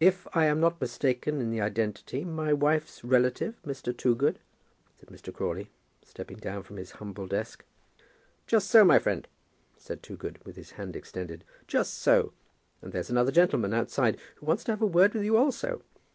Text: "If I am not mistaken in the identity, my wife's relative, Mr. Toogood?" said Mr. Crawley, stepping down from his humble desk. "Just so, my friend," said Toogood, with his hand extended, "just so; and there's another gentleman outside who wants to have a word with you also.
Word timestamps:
"If 0.00 0.26
I 0.34 0.44
am 0.44 0.60
not 0.60 0.82
mistaken 0.82 1.40
in 1.40 1.48
the 1.50 1.62
identity, 1.62 2.26
my 2.26 2.52
wife's 2.52 3.02
relative, 3.02 3.54
Mr. 3.64 3.96
Toogood?" 3.96 4.38
said 5.00 5.08
Mr. 5.08 5.32
Crawley, 5.32 5.70
stepping 6.04 6.36
down 6.36 6.62
from 6.62 6.76
his 6.76 6.90
humble 7.00 7.26
desk. 7.26 7.64
"Just 8.46 8.68
so, 8.68 8.84
my 8.84 8.98
friend," 8.98 9.26
said 9.78 10.02
Toogood, 10.02 10.40
with 10.44 10.56
his 10.56 10.72
hand 10.72 10.94
extended, 10.94 11.42
"just 11.66 11.94
so; 11.94 12.34
and 12.82 12.92
there's 12.92 13.08
another 13.08 13.32
gentleman 13.32 13.72
outside 13.72 14.18
who 14.34 14.44
wants 14.44 14.62
to 14.64 14.72
have 14.72 14.82
a 14.82 14.86
word 14.86 15.14
with 15.14 15.24
you 15.24 15.38
also. 15.38 15.80